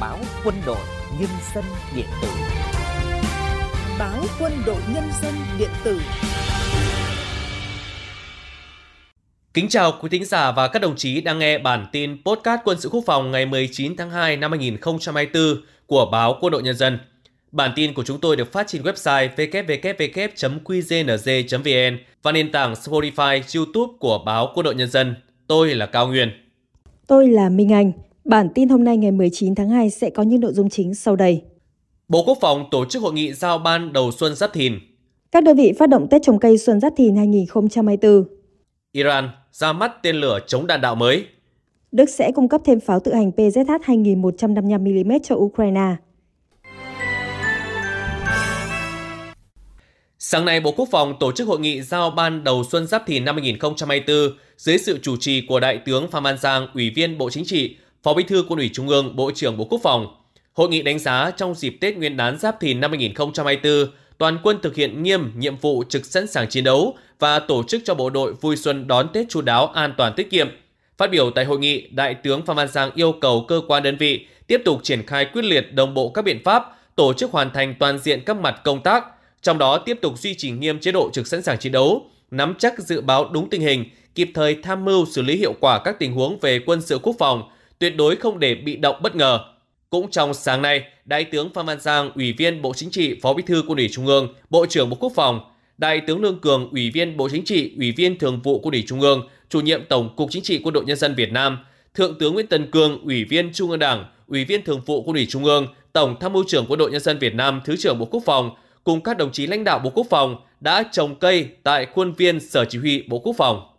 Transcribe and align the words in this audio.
báo 0.00 0.18
Quân 0.44 0.54
đội 0.66 0.76
Nhân 1.20 1.30
dân 1.54 1.64
điện 1.96 2.06
tử. 2.22 2.28
Báo 3.98 4.22
Quân 4.40 4.52
đội 4.66 4.80
Nhân 4.94 5.04
dân 5.22 5.34
điện 5.58 5.70
tử. 5.84 6.00
Kính 9.54 9.68
chào 9.68 9.92
quý 10.00 10.08
thính 10.08 10.24
giả 10.24 10.52
và 10.52 10.68
các 10.68 10.78
đồng 10.78 10.96
chí 10.96 11.20
đang 11.20 11.38
nghe 11.38 11.58
bản 11.58 11.86
tin 11.92 12.22
podcast 12.24 12.60
Quân 12.64 12.80
sự 12.80 12.88
quốc 12.88 13.04
phòng 13.06 13.30
ngày 13.30 13.46
19 13.46 13.96
tháng 13.96 14.10
2 14.10 14.36
năm 14.36 14.50
2024 14.50 15.42
của 15.86 16.08
báo 16.12 16.38
Quân 16.40 16.52
đội 16.52 16.62
Nhân 16.62 16.76
dân. 16.76 16.98
Bản 17.52 17.72
tin 17.76 17.94
của 17.94 18.04
chúng 18.04 18.20
tôi 18.20 18.36
được 18.36 18.52
phát 18.52 18.66
trên 18.68 18.82
website 18.82 19.28
www.qznz.vn 19.36 21.98
và 22.22 22.32
nền 22.32 22.52
tảng 22.52 22.72
Spotify, 22.72 23.42
YouTube 23.56 23.92
của 23.98 24.22
báo 24.26 24.52
Quân 24.54 24.64
đội 24.64 24.74
Nhân 24.74 24.90
dân. 24.90 25.14
Tôi 25.46 25.74
là 25.74 25.86
Cao 25.86 26.08
Nguyên. 26.08 26.30
Tôi 27.06 27.28
là 27.28 27.48
Minh 27.48 27.72
Anh. 27.72 27.92
Bản 28.24 28.48
tin 28.54 28.68
hôm 28.68 28.84
nay 28.84 28.96
ngày 28.96 29.10
19 29.10 29.54
tháng 29.54 29.68
2 29.68 29.90
sẽ 29.90 30.10
có 30.10 30.22
những 30.22 30.40
nội 30.40 30.52
dung 30.52 30.70
chính 30.70 30.94
sau 30.94 31.16
đây. 31.16 31.42
Bộ 32.08 32.24
Quốc 32.26 32.38
phòng 32.40 32.64
tổ 32.70 32.84
chức 32.84 33.02
hội 33.02 33.12
nghị 33.12 33.32
giao 33.32 33.58
ban 33.58 33.92
đầu 33.92 34.12
xuân 34.12 34.34
Giáp 34.34 34.52
Thìn. 34.52 34.78
Các 35.32 35.44
đơn 35.44 35.56
vị 35.56 35.72
phát 35.78 35.88
động 35.88 36.06
Tết 36.10 36.22
trồng 36.22 36.38
cây 36.38 36.58
xuân 36.58 36.80
Giáp 36.80 36.92
Thìn 36.96 37.16
2024. 37.16 38.24
Iran 38.92 39.30
ra 39.52 39.72
mắt 39.72 39.92
tên 40.02 40.16
lửa 40.16 40.38
chống 40.46 40.66
đạn 40.66 40.80
đạo 40.80 40.94
mới. 40.94 41.24
Đức 41.92 42.10
sẽ 42.10 42.32
cung 42.32 42.48
cấp 42.48 42.60
thêm 42.64 42.80
pháo 42.80 43.00
tự 43.00 43.14
hành 43.14 43.30
PZH 43.36 43.78
2155mm 43.78 45.18
cho 45.22 45.34
Ukraine. 45.34 45.96
Sáng 50.18 50.44
nay, 50.44 50.60
Bộ 50.60 50.72
Quốc 50.76 50.88
phòng 50.90 51.14
tổ 51.20 51.32
chức 51.32 51.48
hội 51.48 51.60
nghị 51.60 51.82
giao 51.82 52.10
ban 52.10 52.44
đầu 52.44 52.64
xuân 52.64 52.86
Giáp 52.86 53.06
Thìn 53.06 53.24
năm 53.24 53.36
2024 53.36 54.16
dưới 54.56 54.78
sự 54.78 54.98
chủ 55.02 55.16
trì 55.16 55.46
của 55.48 55.60
Đại 55.60 55.78
tướng 55.78 56.10
Phan 56.10 56.22
Văn 56.22 56.38
Giang, 56.38 56.66
Ủy 56.74 56.90
viên 56.90 57.18
Bộ 57.18 57.30
Chính 57.30 57.44
trị, 57.44 57.76
Phó 58.02 58.14
Bí 58.14 58.22
thư 58.22 58.44
Quân 58.48 58.58
ủy 58.58 58.70
Trung 58.72 58.88
ương, 58.88 59.16
Bộ 59.16 59.30
trưởng 59.34 59.56
Bộ 59.56 59.64
Quốc 59.64 59.80
phòng. 59.82 60.06
Hội 60.52 60.68
nghị 60.68 60.82
đánh 60.82 60.98
giá 60.98 61.30
trong 61.36 61.54
dịp 61.54 61.76
Tết 61.80 61.96
Nguyên 61.96 62.16
đán 62.16 62.38
Giáp 62.38 62.60
Thìn 62.60 62.80
năm 62.80 62.90
2024, 62.90 63.86
toàn 64.18 64.38
quân 64.42 64.58
thực 64.62 64.74
hiện 64.74 65.02
nghiêm 65.02 65.32
nhiệm 65.36 65.56
vụ 65.56 65.84
trực 65.88 66.06
sẵn 66.06 66.26
sàng 66.26 66.48
chiến 66.48 66.64
đấu 66.64 66.96
và 67.18 67.38
tổ 67.38 67.62
chức 67.62 67.82
cho 67.84 67.94
bộ 67.94 68.10
đội 68.10 68.32
vui 68.32 68.56
xuân 68.56 68.86
đón 68.86 69.08
Tết 69.12 69.28
chu 69.28 69.40
đáo 69.40 69.66
an 69.66 69.94
toàn 69.96 70.12
tiết 70.16 70.30
kiệm. 70.30 70.48
Phát 70.98 71.10
biểu 71.10 71.30
tại 71.30 71.44
hội 71.44 71.58
nghị, 71.58 71.88
Đại 71.90 72.14
tướng 72.14 72.42
Phan 72.42 72.56
Văn 72.56 72.68
Giang 72.68 72.90
yêu 72.94 73.12
cầu 73.20 73.44
cơ 73.48 73.60
quan 73.68 73.82
đơn 73.82 73.96
vị 73.96 74.26
tiếp 74.46 74.62
tục 74.64 74.80
triển 74.82 75.06
khai 75.06 75.24
quyết 75.24 75.44
liệt 75.44 75.74
đồng 75.74 75.94
bộ 75.94 76.08
các 76.10 76.24
biện 76.24 76.44
pháp, 76.44 76.64
tổ 76.96 77.12
chức 77.12 77.30
hoàn 77.30 77.50
thành 77.50 77.74
toàn 77.78 77.98
diện 77.98 78.20
các 78.26 78.36
mặt 78.36 78.60
công 78.64 78.82
tác, 78.82 79.04
trong 79.42 79.58
đó 79.58 79.78
tiếp 79.78 79.98
tục 80.02 80.18
duy 80.18 80.34
trì 80.34 80.50
nghiêm 80.50 80.80
chế 80.80 80.92
độ 80.92 81.10
trực 81.12 81.26
sẵn 81.26 81.42
sàng 81.42 81.58
chiến 81.58 81.72
đấu, 81.72 82.10
nắm 82.30 82.54
chắc 82.58 82.78
dự 82.78 83.00
báo 83.00 83.30
đúng 83.32 83.50
tình 83.50 83.60
hình, 83.60 83.84
kịp 84.14 84.30
thời 84.34 84.54
tham 84.62 84.84
mưu 84.84 85.06
xử 85.06 85.22
lý 85.22 85.36
hiệu 85.36 85.54
quả 85.60 85.80
các 85.84 85.98
tình 85.98 86.12
huống 86.12 86.38
về 86.38 86.60
quân 86.66 86.80
sự 86.82 86.98
quốc 87.02 87.16
phòng, 87.18 87.42
tuyệt 87.80 87.96
đối 87.96 88.16
không 88.16 88.38
để 88.38 88.54
bị 88.54 88.76
động 88.76 88.96
bất 89.02 89.16
ngờ. 89.16 89.40
Cũng 89.90 90.10
trong 90.10 90.34
sáng 90.34 90.62
nay, 90.62 90.84
Đại 91.04 91.24
tướng 91.24 91.52
Phan 91.54 91.66
Văn 91.66 91.80
Giang, 91.80 92.10
Ủy 92.14 92.32
viên 92.32 92.62
Bộ 92.62 92.74
Chính 92.74 92.90
trị, 92.90 93.18
Phó 93.22 93.34
Bí 93.34 93.42
thư 93.46 93.62
Quân 93.66 93.78
ủy 93.78 93.88
Trung 93.92 94.06
ương, 94.06 94.34
Bộ 94.50 94.66
trưởng 94.66 94.90
Bộ 94.90 94.96
Quốc 95.00 95.12
phòng, 95.14 95.40
Đại 95.78 96.00
tướng 96.00 96.22
Lương 96.22 96.38
Cường, 96.38 96.70
Ủy 96.70 96.90
viên 96.90 97.16
Bộ 97.16 97.28
Chính 97.28 97.44
trị, 97.44 97.72
Ủy 97.76 97.92
viên 97.92 98.18
Thường 98.18 98.40
vụ 98.42 98.58
Quân 98.58 98.72
ủy 98.72 98.84
Trung 98.86 99.00
ương, 99.00 99.28
Chủ 99.48 99.60
nhiệm 99.60 99.84
Tổng 99.84 100.16
cục 100.16 100.30
Chính 100.30 100.42
trị 100.42 100.60
Quân 100.64 100.74
đội 100.74 100.84
Nhân 100.84 100.96
dân 100.96 101.14
Việt 101.14 101.32
Nam, 101.32 101.58
Thượng 101.94 102.18
tướng 102.18 102.34
Nguyễn 102.34 102.46
Tân 102.46 102.70
Cương, 102.70 103.04
Ủy 103.04 103.24
viên 103.24 103.52
Trung 103.52 103.70
ương 103.70 103.78
Đảng, 103.78 104.04
Ủy 104.26 104.44
viên 104.44 104.64
Thường 104.64 104.80
vụ 104.86 105.02
Quân 105.02 105.16
ủy 105.16 105.26
Trung 105.26 105.44
ương, 105.44 105.66
Tổng 105.92 106.16
Tham 106.20 106.32
mưu 106.32 106.44
trưởng 106.46 106.66
Quân 106.68 106.78
đội 106.78 106.90
Nhân 106.90 107.00
dân 107.00 107.18
Việt 107.18 107.34
Nam, 107.34 107.60
Thứ 107.64 107.76
trưởng 107.76 107.98
Bộ 107.98 108.04
Quốc 108.04 108.22
phòng 108.26 108.50
cùng 108.84 109.00
các 109.00 109.16
đồng 109.16 109.32
chí 109.32 109.46
lãnh 109.46 109.64
đạo 109.64 109.78
Bộ 109.78 109.90
Quốc 109.90 110.06
phòng 110.10 110.36
đã 110.60 110.82
trồng 110.92 111.14
cây 111.14 111.48
tại 111.62 111.86
khuôn 111.86 112.12
viên 112.12 112.40
Sở 112.40 112.64
Chỉ 112.64 112.78
huy 112.78 113.02
Bộ 113.08 113.18
Quốc 113.18 113.34
phòng. 113.38 113.69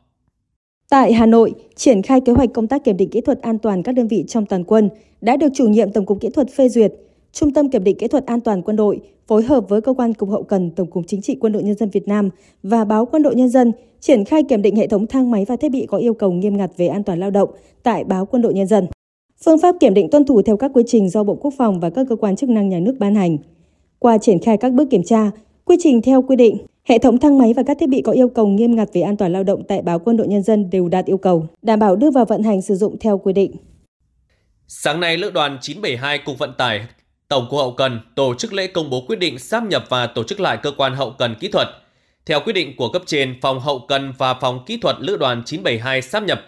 Tại 0.91 1.13
Hà 1.13 1.25
Nội, 1.25 1.53
triển 1.75 2.01
khai 2.01 2.21
kế 2.21 2.33
hoạch 2.33 2.53
công 2.53 2.67
tác 2.67 2.83
kiểm 2.83 2.97
định 2.97 3.09
kỹ 3.09 3.21
thuật 3.21 3.41
an 3.41 3.57
toàn 3.57 3.83
các 3.83 3.91
đơn 3.91 4.07
vị 4.07 4.23
trong 4.27 4.45
toàn 4.45 4.63
quân 4.63 4.89
đã 5.21 5.37
được 5.37 5.47
chủ 5.53 5.67
nhiệm 5.67 5.91
Tổng 5.91 6.05
cục 6.05 6.21
Kỹ 6.21 6.29
thuật 6.29 6.47
phê 6.49 6.69
duyệt. 6.69 6.93
Trung 7.31 7.51
tâm 7.51 7.69
Kiểm 7.69 7.83
định 7.83 7.97
Kỹ 7.97 8.07
thuật 8.07 8.25
An 8.25 8.41
toàn 8.41 8.61
Quân 8.61 8.75
đội 8.75 8.99
phối 9.27 9.43
hợp 9.43 9.69
với 9.69 9.81
Cơ 9.81 9.93
quan 9.93 10.13
Cục 10.13 10.29
Hậu 10.29 10.43
cần 10.43 10.71
Tổng 10.71 10.87
cục 10.87 11.03
Chính 11.07 11.21
trị 11.21 11.35
Quân 11.35 11.53
đội 11.53 11.63
Nhân 11.63 11.75
dân 11.75 11.89
Việt 11.89 12.07
Nam 12.07 12.29
và 12.63 12.85
Báo 12.85 13.05
Quân 13.05 13.23
đội 13.23 13.35
Nhân 13.35 13.49
dân 13.49 13.71
triển 13.99 14.25
khai 14.25 14.43
kiểm 14.43 14.61
định 14.61 14.75
hệ 14.75 14.87
thống 14.87 15.07
thang 15.07 15.31
máy 15.31 15.45
và 15.47 15.55
thiết 15.55 15.69
bị 15.69 15.85
có 15.85 15.97
yêu 15.97 16.13
cầu 16.13 16.31
nghiêm 16.31 16.57
ngặt 16.57 16.71
về 16.77 16.87
an 16.87 17.03
toàn 17.03 17.19
lao 17.19 17.31
động 17.31 17.49
tại 17.83 18.03
Báo 18.03 18.25
Quân 18.25 18.41
đội 18.41 18.53
Nhân 18.53 18.67
dân. 18.67 18.87
Phương 19.45 19.59
pháp 19.59 19.75
kiểm 19.79 19.93
định 19.93 20.09
tuân 20.09 20.25
thủ 20.25 20.41
theo 20.41 20.57
các 20.57 20.71
quy 20.73 20.83
trình 20.87 21.09
do 21.09 21.23
Bộ 21.23 21.35
Quốc 21.35 21.53
phòng 21.57 21.79
và 21.79 21.89
các 21.89 22.07
cơ 22.09 22.15
quan 22.15 22.35
chức 22.35 22.49
năng 22.49 22.69
nhà 22.69 22.79
nước 22.79 22.95
ban 22.99 23.15
hành. 23.15 23.37
Qua 23.99 24.17
triển 24.17 24.39
khai 24.39 24.57
các 24.57 24.73
bước 24.73 24.89
kiểm 24.89 25.03
tra, 25.03 25.31
quy 25.65 25.75
trình 25.79 26.01
theo 26.01 26.21
quy 26.21 26.35
định, 26.35 26.57
hệ 26.83 26.99
thống 26.99 27.19
thang 27.19 27.37
máy 27.37 27.53
và 27.53 27.63
các 27.67 27.77
thiết 27.79 27.89
bị 27.89 28.01
có 28.01 28.11
yêu 28.11 28.29
cầu 28.29 28.47
nghiêm 28.47 28.75
ngặt 28.75 28.89
về 28.93 29.01
an 29.01 29.17
toàn 29.17 29.33
lao 29.33 29.43
động 29.43 29.63
tại 29.67 29.81
báo 29.81 29.99
Quân 29.99 30.17
đội 30.17 30.27
Nhân 30.27 30.43
dân 30.43 30.69
đều 30.69 30.89
đạt 30.89 31.05
yêu 31.05 31.17
cầu, 31.17 31.47
đảm 31.61 31.79
bảo 31.79 31.95
đưa 31.95 32.11
vào 32.11 32.25
vận 32.25 32.43
hành 32.43 32.61
sử 32.61 32.75
dụng 32.75 32.97
theo 32.99 33.17
quy 33.17 33.33
định. 33.33 33.55
Sáng 34.67 34.99
nay, 34.99 35.17
Lữ 35.17 35.29
đoàn 35.29 35.57
972 35.61 36.17
Cục 36.17 36.37
Vận 36.37 36.53
tải 36.57 36.81
Tổng 37.31 37.47
cục 37.49 37.59
Hậu 37.59 37.71
cần 37.71 37.99
tổ 38.15 38.33
chức 38.35 38.53
lễ 38.53 38.67
công 38.67 38.89
bố 38.89 39.03
quyết 39.07 39.19
định 39.19 39.39
sáp 39.39 39.63
nhập 39.63 39.85
và 39.89 40.07
tổ 40.07 40.23
chức 40.23 40.39
lại 40.39 40.57
cơ 40.63 40.71
quan 40.77 40.95
hậu 40.95 41.11
cần 41.11 41.35
kỹ 41.39 41.47
thuật. 41.47 41.67
Theo 42.25 42.39
quyết 42.39 42.53
định 42.53 42.75
của 42.77 42.89
cấp 42.89 43.01
trên, 43.05 43.35
phòng 43.41 43.59
hậu 43.59 43.79
cần 43.79 44.13
và 44.17 44.33
phòng 44.33 44.63
kỹ 44.65 44.77
thuật 44.77 44.95
Lữ 44.99 45.17
đoàn 45.17 45.43
972 45.45 46.01
sáp 46.01 46.23
nhập, 46.23 46.41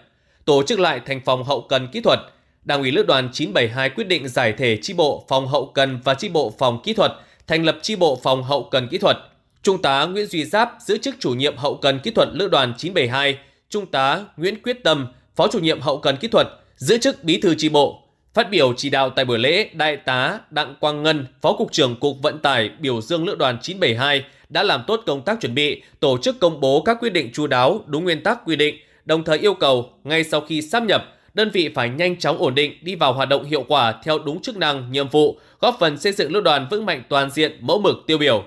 tổ 0.44 0.62
chức 0.62 0.78
lại 0.78 1.00
thành 1.06 1.20
phòng 1.24 1.44
hậu 1.44 1.60
cần 1.68 1.88
kỹ 1.92 2.00
thuật. 2.00 2.18
Đảng 2.64 2.80
ủy 2.80 2.90
Lữ 2.90 3.02
đoàn 3.02 3.28
972 3.32 3.90
quyết 3.90 4.04
định 4.04 4.28
giải 4.28 4.52
thể 4.52 4.78
chi 4.82 4.94
bộ 4.94 5.24
phòng 5.28 5.46
hậu 5.46 5.66
cần 5.66 6.00
và 6.04 6.14
chi 6.14 6.28
bộ 6.28 6.52
phòng 6.58 6.80
kỹ 6.84 6.94
thuật, 6.94 7.12
thành 7.46 7.64
lập 7.64 7.78
chi 7.82 7.96
bộ 7.96 8.18
phòng 8.22 8.42
hậu 8.42 8.68
cần 8.70 8.88
kỹ 8.88 8.98
thuật. 8.98 9.16
Trung 9.64 9.82
tá 9.82 10.04
Nguyễn 10.06 10.26
Duy 10.26 10.44
Giáp 10.44 10.76
giữ 10.80 10.98
chức 10.98 11.14
chủ 11.18 11.30
nhiệm 11.30 11.56
hậu 11.56 11.74
cần 11.76 11.98
kỹ 11.98 12.10
thuật 12.10 12.28
Lữ 12.32 12.48
đoàn 12.48 12.72
972, 12.78 13.38
Trung 13.70 13.86
tá 13.86 14.24
Nguyễn 14.36 14.62
Quyết 14.62 14.84
Tâm, 14.84 15.06
phó 15.36 15.48
chủ 15.48 15.58
nhiệm 15.58 15.80
hậu 15.80 15.98
cần 15.98 16.16
kỹ 16.16 16.28
thuật, 16.28 16.48
giữ 16.76 16.98
chức 16.98 17.24
bí 17.24 17.40
thư 17.40 17.54
chi 17.54 17.68
bộ. 17.68 18.02
Phát 18.34 18.50
biểu 18.50 18.74
chỉ 18.76 18.90
đạo 18.90 19.10
tại 19.10 19.24
buổi 19.24 19.38
lễ, 19.38 19.70
Đại 19.72 19.96
tá 19.96 20.40
Đặng 20.50 20.74
Quang 20.80 21.02
Ngân, 21.02 21.26
Phó 21.40 21.52
Cục 21.52 21.72
trưởng 21.72 21.96
Cục 21.96 22.16
Vận 22.22 22.38
tải 22.38 22.70
biểu 22.80 23.00
dương 23.00 23.26
Lữ 23.26 23.34
đoàn 23.34 23.58
972 23.62 24.24
đã 24.48 24.62
làm 24.62 24.84
tốt 24.86 25.00
công 25.06 25.22
tác 25.22 25.40
chuẩn 25.40 25.54
bị, 25.54 25.82
tổ 26.00 26.18
chức 26.18 26.40
công 26.40 26.60
bố 26.60 26.82
các 26.82 26.96
quyết 27.00 27.10
định 27.10 27.30
chú 27.32 27.46
đáo, 27.46 27.80
đúng 27.86 28.04
nguyên 28.04 28.22
tắc 28.22 28.44
quy 28.44 28.56
định, 28.56 28.74
đồng 29.04 29.24
thời 29.24 29.38
yêu 29.38 29.54
cầu 29.54 29.90
ngay 30.04 30.24
sau 30.24 30.40
khi 30.40 30.62
sáp 30.62 30.82
nhập, 30.82 31.04
đơn 31.34 31.50
vị 31.50 31.70
phải 31.74 31.88
nhanh 31.88 32.18
chóng 32.18 32.38
ổn 32.38 32.54
định 32.54 32.78
đi 32.82 32.94
vào 32.94 33.12
hoạt 33.12 33.28
động 33.28 33.44
hiệu 33.44 33.64
quả 33.68 33.94
theo 34.04 34.18
đúng 34.18 34.42
chức 34.42 34.56
năng, 34.56 34.92
nhiệm 34.92 35.08
vụ, 35.08 35.38
góp 35.60 35.76
phần 35.80 35.98
xây 35.98 36.12
dựng 36.12 36.32
lữ 36.32 36.40
đoàn 36.40 36.66
vững 36.70 36.86
mạnh 36.86 37.02
toàn 37.08 37.30
diện, 37.30 37.58
mẫu 37.60 37.80
mực 37.80 37.96
tiêu 38.06 38.18
biểu. 38.18 38.44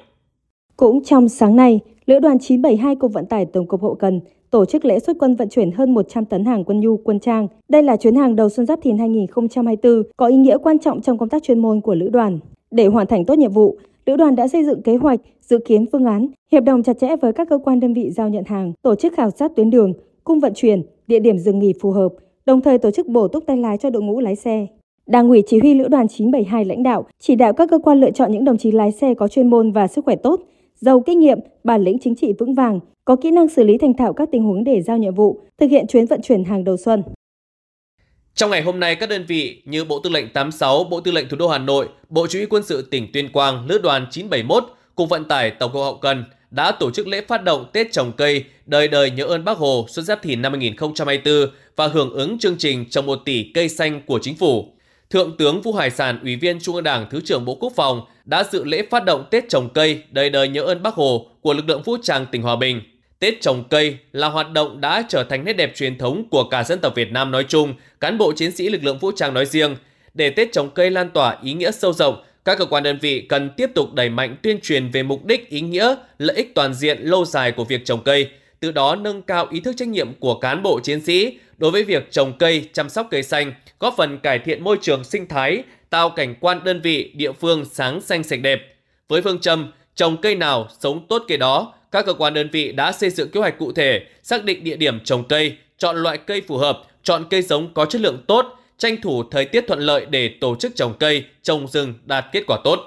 Cũng 0.77 1.03
trong 1.03 1.29
sáng 1.29 1.55
nay, 1.55 1.79
Lữ 2.05 2.19
đoàn 2.19 2.39
972 2.39 2.95
Cục 2.95 3.13
Vận 3.13 3.25
tải 3.25 3.45
Tổng 3.45 3.67
cục 3.67 3.81
Hậu 3.81 3.95
cần 3.95 4.19
tổ 4.51 4.65
chức 4.65 4.85
lễ 4.85 4.99
xuất 4.99 5.17
quân 5.19 5.35
vận 5.35 5.49
chuyển 5.49 5.71
hơn 5.71 5.93
100 5.93 6.25
tấn 6.25 6.45
hàng 6.45 6.63
quân 6.63 6.79
nhu, 6.79 6.97
quân 6.97 7.19
trang. 7.19 7.47
Đây 7.69 7.83
là 7.83 7.97
chuyến 7.97 8.15
hàng 8.15 8.35
đầu 8.35 8.49
xuân 8.49 8.65
Giáp 8.65 8.79
Thìn 8.81 8.97
2024 8.97 10.03
có 10.17 10.27
ý 10.27 10.37
nghĩa 10.37 10.57
quan 10.57 10.79
trọng 10.79 11.01
trong 11.01 11.17
công 11.17 11.29
tác 11.29 11.43
chuyên 11.43 11.59
môn 11.59 11.81
của 11.81 11.95
lữ 11.95 12.09
đoàn. 12.09 12.39
Để 12.71 12.87
hoàn 12.87 13.07
thành 13.07 13.25
tốt 13.25 13.37
nhiệm 13.37 13.51
vụ, 13.51 13.77
lữ 14.05 14.15
đoàn 14.15 14.35
đã 14.35 14.47
xây 14.47 14.65
dựng 14.65 14.81
kế 14.81 14.95
hoạch, 14.95 15.19
dự 15.41 15.57
kiến 15.65 15.85
phương 15.91 16.05
án, 16.05 16.27
hiệp 16.51 16.63
đồng 16.63 16.83
chặt 16.83 16.99
chẽ 16.99 17.15
với 17.21 17.33
các 17.33 17.49
cơ 17.49 17.57
quan 17.57 17.79
đơn 17.79 17.93
vị 17.93 18.11
giao 18.11 18.29
nhận 18.29 18.43
hàng, 18.45 18.73
tổ 18.81 18.95
chức 18.95 19.13
khảo 19.13 19.31
sát 19.31 19.51
tuyến 19.55 19.69
đường, 19.69 19.93
cung 20.23 20.39
vận 20.39 20.53
chuyển, 20.55 20.81
địa 21.07 21.19
điểm 21.19 21.37
dừng 21.37 21.59
nghỉ 21.59 21.73
phù 21.81 21.91
hợp, 21.91 22.13
đồng 22.45 22.61
thời 22.61 22.77
tổ 22.77 22.91
chức 22.91 23.07
bổ 23.07 23.27
túc 23.27 23.45
tay 23.45 23.57
lái 23.57 23.77
cho 23.77 23.89
đội 23.89 24.01
ngũ 24.03 24.19
lái 24.19 24.35
xe. 24.35 24.67
Đảng 25.07 25.29
ủy 25.29 25.43
chỉ 25.47 25.59
huy 25.59 25.73
lữ 25.73 25.87
đoàn 25.87 26.07
972 26.07 26.65
lãnh 26.65 26.83
đạo 26.83 27.05
chỉ 27.19 27.35
đạo 27.35 27.53
các 27.53 27.69
cơ 27.69 27.79
quan 27.79 27.99
lựa 27.99 28.11
chọn 28.11 28.31
những 28.31 28.45
đồng 28.45 28.57
chí 28.57 28.71
lái 28.71 28.91
xe 28.91 29.13
có 29.13 29.27
chuyên 29.27 29.49
môn 29.49 29.71
và 29.71 29.87
sức 29.87 30.05
khỏe 30.05 30.15
tốt, 30.15 30.41
giàu 30.79 31.03
kinh 31.05 31.19
nghiệm, 31.19 31.39
bản 31.63 31.83
lĩnh 31.83 31.97
chính 32.01 32.15
trị 32.15 32.33
vững 32.39 32.53
vàng, 32.53 32.79
có 33.05 33.15
kỹ 33.15 33.31
năng 33.31 33.49
xử 33.49 33.63
lý 33.63 33.77
thành 33.77 33.97
thạo 33.97 34.13
các 34.13 34.29
tình 34.31 34.43
huống 34.43 34.63
để 34.63 34.81
giao 34.81 34.97
nhiệm 34.97 35.15
vụ, 35.15 35.41
thực 35.57 35.67
hiện 35.71 35.87
chuyến 35.87 36.05
vận 36.05 36.21
chuyển 36.21 36.43
hàng 36.43 36.63
đầu 36.63 36.77
xuân. 36.77 37.03
Trong 38.33 38.51
ngày 38.51 38.61
hôm 38.61 38.79
nay, 38.79 38.95
các 38.95 39.09
đơn 39.09 39.25
vị 39.27 39.61
như 39.65 39.85
Bộ 39.85 39.99
Tư 39.99 40.09
lệnh 40.09 40.33
86, 40.33 40.83
Bộ 40.83 40.99
Tư 40.99 41.11
lệnh 41.11 41.29
Thủ 41.29 41.37
đô 41.37 41.47
Hà 41.47 41.57
Nội, 41.57 41.89
Bộ 42.09 42.27
Chỉ 42.29 42.39
huy 42.39 42.45
Quân 42.45 42.63
sự 42.63 42.81
tỉnh 42.81 43.11
Tuyên 43.13 43.31
Quang, 43.31 43.65
Lữ 43.67 43.77
đoàn 43.77 44.05
971, 44.11 44.63
Cục 44.95 45.09
Vận 45.09 45.25
tải 45.25 45.51
Tổng 45.51 45.71
cục 45.71 45.81
Hậu 45.81 45.97
cần 45.97 46.23
đã 46.51 46.71
tổ 46.71 46.91
chức 46.91 47.07
lễ 47.07 47.21
phát 47.27 47.43
động 47.43 47.65
Tết 47.73 47.91
trồng 47.91 48.11
cây 48.17 48.43
đời 48.65 48.87
đời 48.87 49.11
nhớ 49.11 49.25
ơn 49.25 49.45
Bác 49.45 49.57
Hồ 49.57 49.85
Xuân 49.89 50.05
Giáp 50.05 50.21
Thìn 50.21 50.41
năm 50.41 50.51
2024 50.51 51.49
và 51.75 51.87
hưởng 51.87 52.13
ứng 52.13 52.39
chương 52.39 52.57
trình 52.57 52.85
trồng 52.89 53.05
một 53.05 53.19
tỷ 53.25 53.51
cây 53.53 53.69
xanh 53.69 54.01
của 54.05 54.19
chính 54.21 54.35
phủ. 54.35 54.65
Thượng 55.09 55.37
tướng 55.37 55.61
Vũ 55.61 55.73
Hải 55.73 55.89
Sản, 55.89 56.19
Ủy 56.23 56.35
viên 56.35 56.59
Trung 56.59 56.75
ương 56.75 56.83
Đảng, 56.83 57.05
Thứ 57.09 57.21
trưởng 57.25 57.45
Bộ 57.45 57.55
Quốc 57.55 57.73
phòng 57.75 58.01
đã 58.25 58.43
dự 58.51 58.63
lễ 58.63 58.83
phát 58.91 59.05
động 59.05 59.25
Tết 59.31 59.49
trồng 59.49 59.69
cây 59.69 60.03
đời 60.11 60.29
đời 60.29 60.47
nhớ 60.47 60.61
ơn 60.61 60.83
Bác 60.83 60.93
Hồ 60.93 61.25
của 61.41 61.53
lực 61.53 61.69
lượng 61.69 61.81
vũ 61.81 61.97
trang 62.03 62.25
tỉnh 62.31 62.41
Hòa 62.41 62.55
Bình. 62.55 62.81
Tết 63.19 63.41
trồng 63.41 63.63
cây 63.69 63.97
là 64.11 64.27
hoạt 64.27 64.51
động 64.51 64.81
đã 64.81 65.03
trở 65.09 65.23
thành 65.23 65.45
nét 65.45 65.53
đẹp 65.53 65.75
truyền 65.75 65.97
thống 65.97 66.29
của 66.29 66.43
cả 66.43 66.63
dân 66.63 66.79
tộc 66.79 66.95
Việt 66.95 67.11
Nam 67.11 67.31
nói 67.31 67.43
chung, 67.43 67.73
cán 67.99 68.17
bộ 68.17 68.33
chiến 68.33 68.51
sĩ 68.51 68.69
lực 68.69 68.83
lượng 68.83 68.97
vũ 68.97 69.11
trang 69.11 69.33
nói 69.33 69.45
riêng. 69.45 69.75
Để 70.13 70.29
Tết 70.29 70.51
trồng 70.51 70.69
cây 70.69 70.91
lan 70.91 71.09
tỏa 71.09 71.37
ý 71.43 71.53
nghĩa 71.53 71.71
sâu 71.71 71.93
rộng, 71.93 72.23
các 72.45 72.57
cơ 72.57 72.65
quan 72.65 72.83
đơn 72.83 72.97
vị 73.01 73.21
cần 73.21 73.49
tiếp 73.57 73.69
tục 73.75 73.93
đẩy 73.93 74.09
mạnh 74.09 74.35
tuyên 74.41 74.59
truyền 74.61 74.89
về 74.91 75.03
mục 75.03 75.25
đích, 75.25 75.49
ý 75.49 75.61
nghĩa, 75.61 75.95
lợi 76.17 76.35
ích 76.37 76.55
toàn 76.55 76.73
diện 76.73 76.97
lâu 77.01 77.25
dài 77.25 77.51
của 77.51 77.63
việc 77.63 77.85
trồng 77.85 78.03
cây, 78.03 78.29
từ 78.59 78.71
đó 78.71 78.95
nâng 78.95 79.21
cao 79.21 79.47
ý 79.51 79.59
thức 79.59 79.75
trách 79.77 79.87
nhiệm 79.87 80.13
của 80.13 80.39
cán 80.39 80.63
bộ 80.63 80.79
chiến 80.79 81.01
sĩ 81.01 81.37
đối 81.57 81.71
với 81.71 81.83
việc 81.83 82.11
trồng 82.11 82.33
cây, 82.39 82.69
chăm 82.73 82.89
sóc 82.89 83.07
cây 83.11 83.23
xanh, 83.23 83.53
góp 83.79 83.93
phần 83.97 84.19
cải 84.19 84.39
thiện 84.39 84.63
môi 84.63 84.77
trường 84.81 85.03
sinh 85.03 85.27
thái, 85.27 85.63
tạo 85.89 86.09
cảnh 86.09 86.35
quan 86.39 86.63
đơn 86.63 86.81
vị, 86.81 87.11
địa 87.15 87.31
phương 87.31 87.65
sáng 87.65 88.01
xanh 88.01 88.23
sạch 88.23 88.39
đẹp. 88.41 88.59
Với 89.07 89.21
phương 89.21 89.39
châm 89.39 89.71
trồng 89.95 90.17
cây 90.21 90.35
nào 90.35 90.67
sống 90.79 91.05
tốt 91.07 91.23
cây 91.27 91.37
đó, 91.37 91.73
các 91.91 92.05
cơ 92.05 92.13
quan 92.13 92.33
đơn 92.33 92.49
vị 92.51 92.71
đã 92.71 92.91
xây 92.91 93.09
dựng 93.09 93.29
kế 93.31 93.39
hoạch 93.39 93.57
cụ 93.57 93.71
thể, 93.71 94.01
xác 94.23 94.43
định 94.43 94.63
địa 94.63 94.75
điểm 94.75 94.99
trồng 95.03 95.23
cây, 95.29 95.57
chọn 95.77 95.97
loại 95.97 96.17
cây 96.17 96.41
phù 96.41 96.57
hợp, 96.57 96.83
chọn 97.03 97.23
cây 97.29 97.41
giống 97.41 97.73
có 97.73 97.85
chất 97.85 98.01
lượng 98.01 98.23
tốt, 98.27 98.45
tranh 98.77 98.95
thủ 99.01 99.23
thời 99.31 99.45
tiết 99.45 99.67
thuận 99.67 99.79
lợi 99.79 100.05
để 100.09 100.29
tổ 100.41 100.55
chức 100.55 100.75
trồng 100.75 100.93
cây, 100.99 101.23
trồng 101.41 101.67
rừng 101.67 101.93
đạt 102.05 102.25
kết 102.31 102.43
quả 102.47 102.57
tốt. 102.63 102.79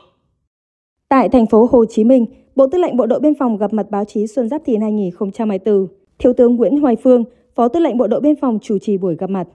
Tại 1.09 1.29
thành 1.29 1.47
phố 1.47 1.69
Hồ 1.73 1.85
Chí 1.91 2.05
Minh, 2.05 2.27
Bộ 2.57 2.67
Tư 2.73 2.79
lệnh 2.79 2.97
Bộ 2.97 3.07
đội 3.07 3.21
Biên 3.21 3.35
phòng 3.39 3.57
gặp 3.57 3.73
mặt 3.73 3.87
báo 3.91 4.05
chí 4.05 4.27
Xuân 4.27 4.49
Giáp 4.49 4.63
Thìn 4.67 4.81
2024. 4.81 5.87
Thiếu 6.19 6.33
tướng 6.37 6.57
Nguyễn 6.57 6.81
Hoài 6.81 6.97
Phương, 7.03 7.25
Phó 7.55 7.69
Tư 7.69 7.81
lệnh 7.81 7.97
Bộ 7.97 8.06
đội 8.06 8.20
Biên 8.20 8.37
phòng 8.37 8.58
chủ 8.62 8.79
trì 8.79 8.99
buổi 8.99 9.17
gặp 9.17 9.31
mặt. 9.31 9.49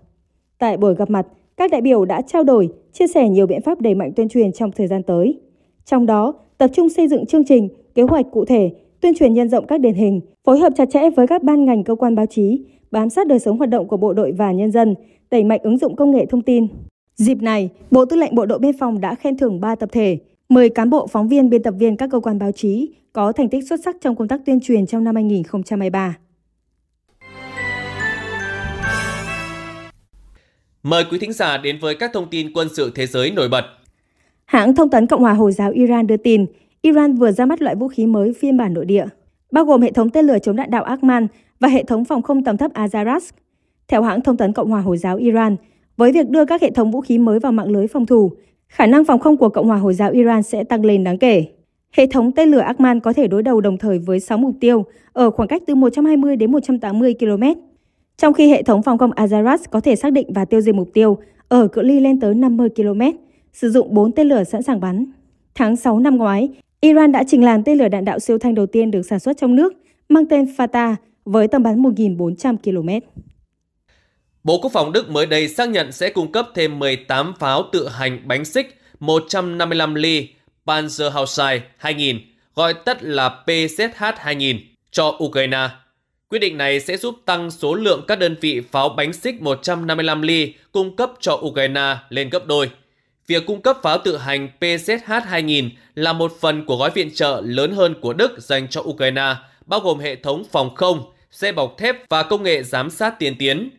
Tại 0.59 0.77
buổi 0.77 0.95
gặp 0.95 1.09
mặt, 1.09 1.27
các 1.57 1.71
đại 1.71 1.81
biểu 1.81 2.06
đã 2.06 2.21
trao 2.21 2.44
đổi, 2.44 2.69
chia 2.94 3.07
sẻ 3.07 3.30
nhiều 3.30 3.47
biện 3.47 3.62
pháp 3.62 3.81
đẩy 3.81 3.95
mạnh 3.95 4.12
tuyên 4.15 4.30
truyền 4.30 4.51
trong 4.51 4.71
thời 4.71 4.88
gian 4.88 5.03
tới. 5.03 5.39
Trong 5.86 6.06
đó, 6.06 6.33
tập 6.57 6.71
trung 6.74 6.89
xây 6.89 7.07
dựng 7.07 7.25
chương 7.25 7.45
trình, 7.45 7.69
kế 7.95 8.03
hoạch 8.03 8.25
cụ 8.31 8.45
thể, 8.45 8.71
tuyên 9.01 9.15
truyền 9.15 9.33
nhân 9.33 9.50
rộng 9.50 9.68
các 9.68 9.80
điển 9.80 9.94
hình, 9.94 10.21
phối 10.44 10.59
hợp 10.59 10.74
chặt 10.75 10.89
chẽ 10.92 11.09
với 11.09 11.27
các 11.27 11.44
ban 11.44 11.65
ngành 11.65 11.83
cơ 11.83 11.95
quan 11.95 12.15
báo 12.15 12.25
chí, 12.25 12.65
bám 12.92 13.09
sát 13.09 13.27
đời 13.27 13.39
sống 13.39 13.57
hoạt 13.57 13.69
động 13.69 13.88
của 13.88 13.97
bộ 13.97 14.13
đội 14.13 14.31
và 14.31 14.51
nhân 14.51 14.71
dân, 14.71 14.95
đẩy 15.31 15.44
mạnh 15.44 15.59
ứng 15.63 15.77
dụng 15.77 15.95
công 15.95 16.12
nghệ 16.12 16.25
thông 16.25 16.42
tin. 16.42 16.68
Dịp 17.15 17.42
này, 17.42 17.69
Bộ 17.92 18.06
Tư 18.06 18.15
lệnh 18.15 18.36
Bộ 18.36 18.45
đội 18.45 18.59
Biên 18.59 18.77
phòng 18.77 19.01
đã 19.01 19.15
khen 19.15 19.38
thưởng 19.38 19.59
3 19.59 19.75
tập 19.75 19.89
thể, 19.92 20.18
10 20.50 20.69
cán 20.69 20.89
bộ 20.89 21.07
phóng 21.07 21.27
viên 21.27 21.50
biên 21.50 21.63
tập 21.63 21.74
viên 21.80 21.97
các 21.97 22.09
cơ 22.12 22.19
quan 22.19 22.39
báo 22.39 22.51
chí 22.51 22.89
có 23.13 23.31
thành 23.31 23.50
tích 23.50 23.68
xuất 23.69 23.80
sắc 23.86 23.95
trong 24.01 24.15
công 24.15 24.27
tác 24.27 24.42
tuyên 24.45 24.59
truyền 24.59 24.86
trong 24.86 25.03
năm 25.03 25.15
2023. 25.15 26.18
Mời 30.88 31.04
quý 31.12 31.18
thính 31.20 31.34
giả 31.34 31.58
đến 31.58 31.78
với 31.82 31.96
các 31.96 32.12
thông 32.14 32.30
tin 32.30 32.54
quân 32.54 32.68
sự 32.74 32.92
thế 32.96 33.08
giới 33.08 33.32
nổi 33.32 33.50
bật. 33.50 33.66
Hãng 34.46 34.76
thông 34.76 34.90
tấn 34.90 35.08
Cộng 35.08 35.22
hòa 35.22 35.34
Hồi 35.34 35.52
giáo 35.52 35.72
Iran 35.72 36.08
đưa 36.08 36.18
tin, 36.18 36.46
Iran 36.82 37.16
vừa 37.16 37.32
ra 37.32 37.46
mắt 37.46 37.62
loại 37.62 37.76
vũ 37.76 37.88
khí 37.88 38.06
mới 38.06 38.34
phiên 38.40 38.58
bản 38.58 38.74
nội 38.74 38.86
địa, 38.86 39.06
bao 39.52 39.66
gồm 39.66 39.82
hệ 39.82 39.92
thống 39.92 40.10
tên 40.10 40.26
lửa 40.26 40.40
chống 40.40 40.56
đạn 40.56 40.72
đạo 40.72 40.84
Akman 40.84 41.28
và 41.60 41.68
hệ 41.68 41.84
thống 41.84 42.06
phòng 42.06 42.22
không 42.22 42.44
tầm 42.44 42.58
thấp 42.58 42.72
Azaras. 42.74 43.20
Theo 43.88 44.02
hãng 44.02 44.22
thông 44.22 44.38
tấn 44.38 44.54
Cộng 44.54 44.70
hòa 44.70 44.82
Hồi 44.82 44.98
giáo 44.98 45.18
Iran, 45.18 45.56
với 45.98 46.12
việc 46.12 46.30
đưa 46.30 46.46
các 46.46 46.62
hệ 46.62 46.72
thống 46.72 46.92
vũ 46.92 47.02
khí 47.02 47.18
mới 47.18 47.40
vào 47.40 47.52
mạng 47.52 47.72
lưới 47.72 47.88
phòng 47.88 48.06
thủ, 48.06 48.31
khả 48.68 48.86
năng 48.86 49.06
phòng 49.06 49.20
không 49.20 49.38
của 49.38 49.50
Cộng 49.50 49.68
hòa 49.68 49.78
Hồi 49.78 49.94
giáo 49.94 50.12
Iran 50.12 50.44
sẽ 50.44 50.64
tăng 50.64 50.86
lên 50.86 51.04
đáng 51.04 51.18
kể. 51.18 51.46
Hệ 51.92 52.08
thống 52.08 52.31
tên 52.31 52.50
lửa 52.50 52.60
Akman 52.60 53.00
có 53.00 53.14
thể 53.14 53.28
đối 53.28 53.44
đầu 53.44 53.62
đồng 53.62 53.78
thời 53.78 54.00
với 54.00 54.20
6 54.20 54.38
mục 54.38 54.56
tiêu 54.60 54.86
ở 55.14 55.31
khoảng 55.31 55.48
cách 55.48 55.62
từ 55.68 55.76
120 55.76 56.36
đến 56.36 56.52
180 56.52 57.16
km, 57.20 57.44
trong 58.18 58.34
khi 58.34 58.50
hệ 58.50 58.64
thống 58.64 58.84
phòng 58.84 58.98
không 58.98 59.12
Azaras 59.12 59.58
có 59.72 59.80
thể 59.80 59.96
xác 59.96 60.14
định 60.14 60.34
và 60.34 60.46
tiêu 60.46 60.62
diệt 60.62 60.76
mục 60.76 60.90
tiêu 60.94 61.18
ở 61.48 61.68
cự 61.68 61.82
ly 61.82 62.00
lên 62.00 62.20
tới 62.20 62.34
50 62.34 62.70
km, 62.76 63.02
sử 63.54 63.70
dụng 63.70 63.94
4 63.94 64.12
tên 64.12 64.28
lửa 64.28 64.44
sẵn 64.44 64.64
sàng 64.64 64.80
bắn. 64.80 65.06
Tháng 65.56 65.76
6 65.76 66.00
năm 66.00 66.18
ngoái, 66.18 66.50
Iran 66.82 67.12
đã 67.12 67.24
trình 67.28 67.44
làng 67.44 67.64
tên 67.64 67.78
lửa 67.78 67.88
đạn 67.88 68.06
đạo 68.06 68.20
siêu 68.20 68.38
thanh 68.38 68.56
đầu 68.56 68.66
tiên 68.66 68.92
được 68.92 69.02
sản 69.02 69.20
xuất 69.20 69.38
trong 69.38 69.56
nước, 69.56 69.74
mang 70.10 70.26
tên 70.26 70.46
Fatah, 70.58 70.96
với 71.26 71.48
tầm 71.48 71.64
bắn 71.64 71.84
1.400 71.84 72.58
km. 72.58 73.08
Bộ 74.44 74.60
Quốc 74.62 74.72
phòng 74.74 74.92
Đức 74.92 75.10
mới 75.10 75.26
đây 75.26 75.48
xác 75.48 75.70
nhận 75.70 75.92
sẽ 75.92 76.10
cung 76.10 76.32
cấp 76.32 76.50
thêm 76.56 76.80
18 76.80 77.34
pháo 77.40 77.64
tự 77.72 77.88
hành 77.88 78.20
bánh 78.26 78.46
xích 78.46 78.80
155 79.00 79.96
ly 79.96 80.30
Panzerhaubitze 80.66 81.60
2000, 81.78 82.20
gọi 82.56 82.74
tắt 82.74 83.04
là 83.04 83.44
PZH-2000, 83.46 84.60
cho 84.92 85.18
Ukraine. 85.24 85.70
Quyết 86.36 86.40
định 86.40 86.58
này 86.58 86.80
sẽ 86.80 86.98
giúp 86.98 87.16
tăng 87.26 87.52
số 87.52 87.74
lượng 87.74 88.04
các 88.08 88.20
đơn 88.20 88.36
vị 88.42 88.62
pháo 88.72 88.90
bánh 88.90 89.14
xích 89.14 89.42
155 89.42 90.22
ly 90.22 90.54
cung 90.72 90.96
cấp 90.96 91.12
cho 91.20 91.34
Ukraine 91.34 91.98
lên 92.10 92.30
gấp 92.30 92.46
đôi. 92.46 92.70
Việc 93.28 93.46
cung 93.46 93.62
cấp 93.62 93.78
pháo 93.84 93.98
tự 93.98 94.18
hành 94.18 94.50
PZH-2000 94.60 95.70
là 95.96 96.14
một 96.14 96.32
phần 96.40 96.66
của 96.66 96.78
gói 96.78 96.92
viện 96.92 97.12
trợ 97.14 97.42
lớn 97.46 97.72
hơn 97.72 97.96
của 98.02 98.14
Đức 98.14 98.32
dành 98.38 98.68
cho 98.68 98.82
Ukraine, 98.82 99.36
bao 99.66 99.80
gồm 99.80 100.00
hệ 100.00 100.16
thống 100.16 100.44
phòng 100.52 100.76
không, 100.76 101.04
xe 101.32 101.52
bọc 101.52 101.78
thép 101.78 102.10
và 102.10 102.24
công 102.24 102.44
nghệ 102.44 102.64
giám 102.64 102.90
sát 102.90 103.20
tiên 103.20 103.36
tiến. 103.40 103.70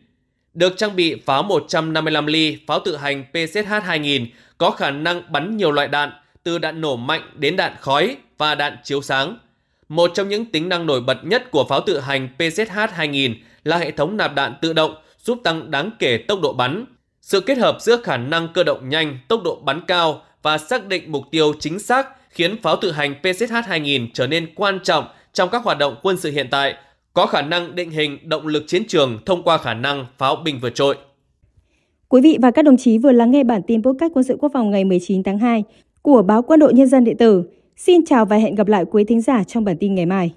Được 0.53 0.77
trang 0.77 0.95
bị 0.95 1.15
pháo 1.25 1.43
155 1.43 2.25
ly, 2.25 2.57
pháo 2.67 2.79
tự 2.79 2.95
hành 2.95 3.23
PZH-2000 3.33 4.25
có 4.57 4.71
khả 4.71 4.91
năng 4.91 5.31
bắn 5.31 5.57
nhiều 5.57 5.71
loại 5.71 5.87
đạn, 5.87 6.11
từ 6.43 6.57
đạn 6.57 6.81
nổ 6.81 6.95
mạnh 6.95 7.21
đến 7.33 7.55
đạn 7.55 7.73
khói 7.79 8.15
và 8.37 8.55
đạn 8.55 8.77
chiếu 8.83 9.01
sáng. 9.01 9.37
Một 9.89 10.11
trong 10.13 10.29
những 10.29 10.45
tính 10.45 10.69
năng 10.69 10.85
nổi 10.85 11.01
bật 11.01 11.17
nhất 11.23 11.51
của 11.51 11.65
pháo 11.69 11.81
tự 11.81 11.99
hành 11.99 12.29
PZH-2000 12.37 13.33
là 13.63 13.77
hệ 13.77 13.91
thống 13.91 14.17
nạp 14.17 14.35
đạn 14.35 14.53
tự 14.61 14.73
động 14.73 14.95
giúp 15.23 15.39
tăng 15.43 15.71
đáng 15.71 15.89
kể 15.99 16.17
tốc 16.17 16.39
độ 16.41 16.53
bắn. 16.53 16.85
Sự 17.21 17.39
kết 17.39 17.57
hợp 17.57 17.77
giữa 17.79 17.97
khả 18.03 18.17
năng 18.17 18.47
cơ 18.53 18.63
động 18.63 18.89
nhanh, 18.89 19.17
tốc 19.27 19.43
độ 19.43 19.55
bắn 19.55 19.81
cao 19.87 20.21
và 20.41 20.57
xác 20.57 20.87
định 20.87 21.11
mục 21.11 21.23
tiêu 21.31 21.53
chính 21.59 21.79
xác 21.79 22.07
khiến 22.29 22.61
pháo 22.61 22.75
tự 22.75 22.91
hành 22.91 23.15
PZH-2000 23.23 24.07
trở 24.13 24.27
nên 24.27 24.55
quan 24.55 24.79
trọng 24.83 25.05
trong 25.33 25.49
các 25.49 25.63
hoạt 25.63 25.77
động 25.77 25.95
quân 26.03 26.17
sự 26.17 26.31
hiện 26.31 26.47
tại, 26.51 26.75
có 27.13 27.25
khả 27.25 27.41
năng 27.41 27.75
định 27.75 27.91
hình 27.91 28.17
động 28.23 28.47
lực 28.47 28.63
chiến 28.67 28.83
trường 28.87 29.19
thông 29.25 29.43
qua 29.43 29.57
khả 29.57 29.73
năng 29.73 30.05
pháo 30.17 30.35
binh 30.35 30.59
vượt 30.61 30.75
trội. 30.75 30.95
Quý 32.09 32.21
vị 32.21 32.37
và 32.41 32.51
các 32.51 32.65
đồng 32.65 32.77
chí 32.77 32.97
vừa 32.97 33.11
lắng 33.11 33.31
nghe 33.31 33.43
bản 33.43 33.61
tin 33.67 33.83
podcast 33.83 34.13
quân 34.13 34.23
sự 34.23 34.37
quốc 34.39 34.51
phòng 34.53 34.71
ngày 34.71 34.83
19 34.83 35.23
tháng 35.23 35.37
2 35.37 35.63
của 36.01 36.21
báo 36.21 36.41
Quân 36.41 36.59
đội 36.59 36.73
Nhân 36.73 36.87
dân 36.87 37.03
điện 37.03 37.17
tử. 37.17 37.43
Xin 37.79 38.05
chào 38.05 38.25
và 38.25 38.37
hẹn 38.37 38.55
gặp 38.55 38.67
lại 38.67 38.85
quý 38.91 39.03
thính 39.03 39.21
giả 39.21 39.43
trong 39.43 39.63
bản 39.63 39.77
tin 39.79 39.95
ngày 39.95 40.05
mai. 40.05 40.33